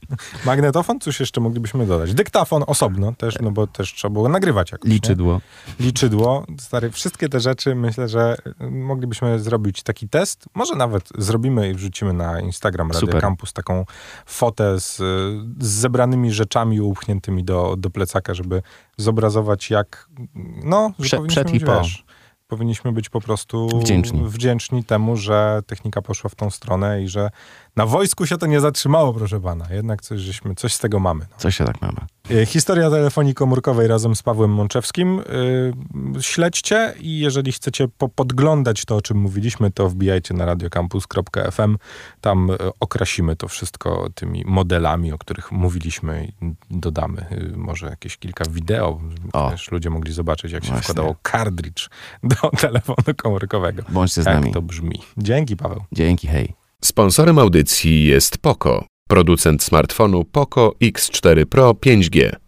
magnetofon, 0.47 1.01
cóż 1.01 1.21
jeszcze 1.21 1.41
moglibyśmy 1.41 1.87
dodać? 1.87 2.15
Dyktafon 2.15 2.65
osobno 2.67 3.13
też, 3.13 3.35
no 3.41 3.51
bo 3.51 3.67
też 3.67 3.95
trzeba 3.95 4.13
było 4.13 4.29
nagrywać 4.29 4.73
jakoś. 4.73 4.89
nie? 4.89 4.95
Liczydło. 4.95 5.41
liczydło, 5.81 6.47
stary, 6.59 6.91
wszystkie 6.91 7.29
te 7.29 7.41
rzeczy 7.41 7.75
myślę, 7.75 8.09
że 8.09 8.37
moglibyśmy 8.71 9.39
zrobić 9.39 9.83
taki 9.83 10.09
test. 10.09 10.45
Może 10.55 10.75
nawet 10.75 11.09
zrobimy 11.19 11.71
i 11.71 11.75
wrzucimy 11.75 12.13
na 12.13 12.41
Instagram 12.41 12.89
Radio 12.89 13.01
Super. 13.01 13.21
Campus 13.21 13.53
taką 13.53 13.85
fotę 14.27 14.81
z, 14.81 14.97
z 15.61 15.69
zebranymi 15.69 16.33
rzeczami 16.33 16.81
upchniętymi 16.81 17.45
do, 17.45 17.75
do 17.79 17.91
plecaka, 17.91 18.35
żeby 18.35 18.63
zobrazować 18.97 19.71
jak, 19.71 20.09
no, 20.65 20.91
Prze- 21.01 21.27
przed 21.27 21.55
i 21.55 21.61
po. 21.61 21.79
wiesz, 21.79 22.05
powinniśmy 22.53 22.93
być 22.93 23.09
po 23.09 23.21
prostu 23.21 23.69
Wdzięczni. 23.81 24.25
wdzięczni 24.25 24.85
temu, 24.85 25.17
że 25.17 25.63
technika 25.67 26.03
poszła 26.03 26.31
w 26.31 26.35
tą 26.35 26.51
stronę 26.51 27.03
i 27.03 27.09
że 27.09 27.31
na 27.77 27.87
wojsku 27.87 28.27
się 28.27 28.39
to 28.39 28.47
nie 28.47 28.61
zatrzymało, 28.61 29.15
proszę 29.15 29.41
pana. 29.41 29.67
Jednak 29.71 30.03
coś, 30.03 30.21
żeśmy, 30.21 30.55
coś 30.55 30.75
z 30.75 30.79
tego 30.79 31.01
mamy. 31.01 31.27
No. 31.31 31.37
Coś 31.39 31.57
się 31.57 31.65
tak 31.65 31.83
mamy. 31.83 31.99
Y, 32.31 32.47
Historia 32.47 32.91
telefonii 32.91 33.35
komórkowej 33.35 33.89
razem 33.89 34.17
z 34.17 34.23
Pawłem 34.23 34.51
Mączewskim. 34.51 35.21
Y, 35.21 35.73
Śledźcie 36.21 36.95
i 37.01 37.19
jeżeli 37.19 37.53
chcecie 37.53 37.89
po 37.89 38.09
podglądać 38.09 38.85
to, 38.85 38.97
o 38.97 39.03
czym 39.03 39.17
mówiliśmy, 39.19 39.71
to 39.71 39.89
wbijajcie 39.89 40.35
na 40.35 40.47
radiocampus.fm. 40.47 41.77
Tam 42.21 42.51
y, 42.51 42.57
okrasimy 42.81 43.37
to 43.37 43.49
wszystko 43.49 44.09
tymi 44.15 44.45
modelami, 44.47 45.13
o 45.13 45.19
których 45.19 45.53
mówiliśmy 45.53 46.25
i 46.41 46.55
dodamy 46.71 47.27
y, 47.33 47.53
może 47.57 47.87
jakieś 47.87 48.17
kilka 48.17 48.45
wideo, 48.51 49.01
żeby 49.35 49.57
ludzie 49.73 49.91
mogli 49.91 50.13
zobaczyć, 50.13 50.53
jak 50.53 50.65
się 50.65 50.71
Właśnie. 50.71 50.83
wkładało 50.83 51.17
kartridż 51.23 51.91
do 52.23 52.37
telefonu 52.61 53.15
komórkowego. 53.17 53.83
Bądźcie 53.89 54.23
z 54.23 54.27
Jak 54.27 54.35
nami. 54.35 54.53
to 54.53 54.63
brzmi. 54.63 55.01
Dzięki, 55.17 55.57
Paweł. 55.57 55.85
Dzięki, 55.93 56.29
hej. 56.29 56.62
Sponsorem 56.85 57.39
audycji 57.39 58.05
jest 58.05 58.39
Poco, 58.39 58.85
producent 59.09 59.63
smartfonu 59.63 60.25
Poco 60.25 60.73
X4 60.83 61.45
Pro 61.45 61.71
5G. 61.71 62.33